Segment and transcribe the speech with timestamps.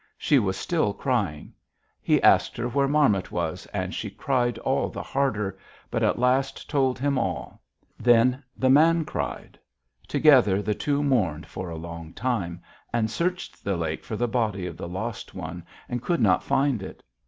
[0.17, 1.53] She was still crying.
[2.01, 5.59] He asked her where Marmot was, and she cried all the harder,
[5.91, 7.61] but at last told him all.
[7.99, 9.59] Then the man cried.
[10.07, 14.65] Together the two mourned for a long time, and searched the lake for the body
[14.65, 17.03] of the lost one, and could not find it.